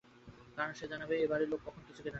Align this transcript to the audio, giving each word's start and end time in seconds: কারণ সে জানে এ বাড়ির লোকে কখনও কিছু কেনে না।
কারণ 0.57 0.71
সে 0.73 0.85
জানে 0.91 1.03
এ 1.15 1.27
বাড়ির 1.31 1.49
লোকে 1.51 1.63
কখনও 1.67 1.87
কিছু 1.87 2.01
কেনে 2.01 2.05
না। 2.05 2.09